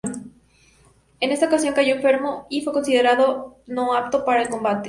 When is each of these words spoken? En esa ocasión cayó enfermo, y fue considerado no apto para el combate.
En 1.19 1.29
esa 1.29 1.45
ocasión 1.45 1.75
cayó 1.75 1.93
enfermo, 1.95 2.47
y 2.49 2.63
fue 2.63 2.73
considerado 2.73 3.57
no 3.67 3.93
apto 3.93 4.25
para 4.25 4.41
el 4.41 4.49
combate. 4.49 4.79